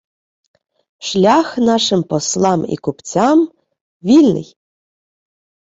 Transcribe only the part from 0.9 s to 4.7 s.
Шлях нашим Послам і купцям… вільний